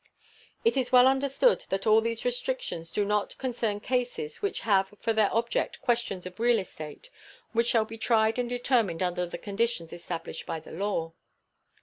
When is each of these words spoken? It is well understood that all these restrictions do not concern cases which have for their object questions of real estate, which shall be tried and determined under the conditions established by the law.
It 0.65 0.77
is 0.77 0.91
well 0.91 1.05
understood 1.07 1.63
that 1.69 1.85
all 1.85 2.01
these 2.01 2.25
restrictions 2.25 2.91
do 2.91 3.05
not 3.05 3.37
concern 3.37 3.79
cases 3.79 4.41
which 4.41 4.61
have 4.61 4.95
for 4.99 5.13
their 5.13 5.31
object 5.31 5.79
questions 5.79 6.25
of 6.25 6.39
real 6.39 6.57
estate, 6.57 7.11
which 7.51 7.67
shall 7.67 7.85
be 7.85 7.99
tried 7.99 8.39
and 8.39 8.49
determined 8.49 9.03
under 9.03 9.27
the 9.27 9.37
conditions 9.37 9.93
established 9.93 10.47
by 10.47 10.59
the 10.59 10.71
law. 10.71 11.13